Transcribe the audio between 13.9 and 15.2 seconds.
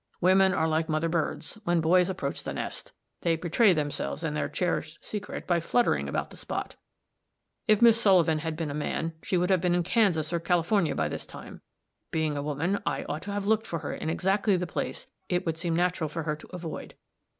in exactly the place